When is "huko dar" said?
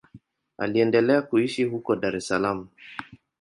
1.63-2.15